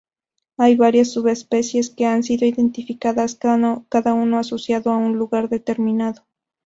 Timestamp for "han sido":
2.07-2.47